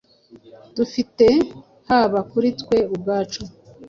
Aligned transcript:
dufite 0.75 1.25
haba 1.87 2.19
kuri 2.31 2.49
twe 2.59 2.77
ubwacu, 2.93 3.41